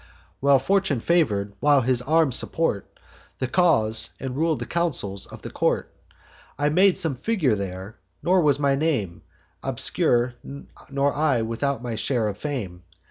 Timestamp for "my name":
8.57-9.21